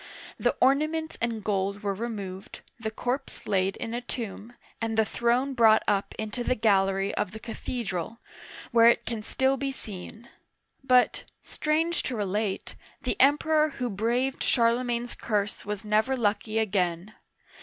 [0.39, 5.53] The ornaments and gold were removed, the corpse laid in a tomb, and the throne
[5.53, 8.17] brought up into the gallery of the cathe dral,
[8.71, 10.27] where it can still be seen.
[10.83, 17.13] But, strange to relate, the Emperor who braved Charlemagne's curse was never lucky again.